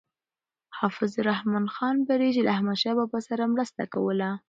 [0.77, 4.29] حافظ رحمت خان بړیڅ له احمدشاه بابا سره مرسته کوله.